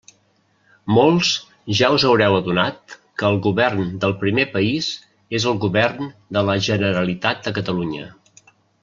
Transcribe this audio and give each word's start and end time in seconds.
Molts 0.97 1.27
ja 1.79 1.89
us 1.97 2.05
haureu 2.07 2.37
adonat 2.37 2.95
que 3.21 3.27
el 3.29 3.37
govern 3.47 3.91
del 4.05 4.15
primer 4.23 4.47
país 4.55 4.89
és 5.41 5.47
el 5.53 5.61
Govern 5.67 6.09
de 6.39 6.45
la 6.49 6.57
Generalitat 6.71 7.45
de 7.51 7.55
Catalunya. 7.61 8.09